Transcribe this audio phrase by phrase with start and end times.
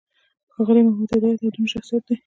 [0.53, 2.15] ښاغلی محمد هدایت یو دروند شخصیت دی.